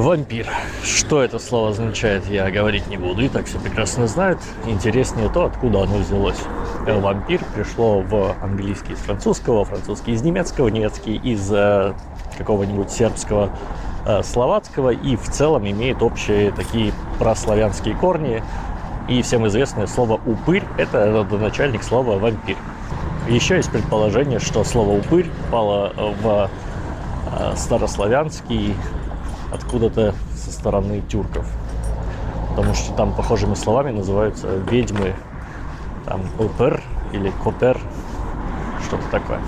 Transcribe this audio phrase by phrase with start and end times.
[0.00, 0.46] Вампир.
[0.84, 3.22] Что это слово означает, я говорить не буду.
[3.22, 4.38] И так все прекрасно знают.
[4.66, 6.38] Интереснее то, откуда оно взялось.
[6.86, 11.94] Э, Вампир пришло в английский из французского, французский из немецкого, немецкий из э,
[12.36, 13.50] какого-нибудь сербского,
[14.04, 18.42] э, словацкого и в целом имеет общие такие прославянские корни.
[19.08, 22.56] И всем известное слово «упырь»— это родоначальник слова «вампир».
[23.28, 25.92] Еще есть предположение, что слово «упырь» пало
[26.22, 26.50] в
[27.32, 28.74] э, старославянский
[29.52, 31.46] откуда-то со стороны тюрков.
[32.50, 35.14] Потому что там похожими словами называются ведьмы,
[36.06, 37.78] там упыр или котер,
[38.86, 39.40] что-то такое.